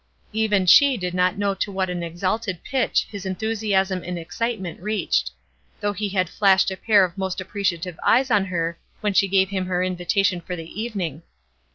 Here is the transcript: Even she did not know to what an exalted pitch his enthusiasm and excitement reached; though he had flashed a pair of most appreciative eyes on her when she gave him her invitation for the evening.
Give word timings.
Even 0.33 0.65
she 0.65 0.97
did 0.97 1.13
not 1.13 1.37
know 1.37 1.53
to 1.53 1.71
what 1.71 1.87
an 1.87 2.01
exalted 2.01 2.63
pitch 2.63 3.05
his 3.11 3.23
enthusiasm 3.23 4.01
and 4.03 4.17
excitement 4.17 4.79
reached; 4.81 5.29
though 5.79 5.93
he 5.93 6.09
had 6.09 6.27
flashed 6.27 6.71
a 6.71 6.75
pair 6.75 7.05
of 7.05 7.19
most 7.19 7.39
appreciative 7.39 7.99
eyes 8.03 8.31
on 8.31 8.45
her 8.45 8.79
when 9.01 9.13
she 9.13 9.27
gave 9.27 9.49
him 9.49 9.67
her 9.67 9.83
invitation 9.83 10.41
for 10.41 10.55
the 10.55 10.81
evening. 10.81 11.21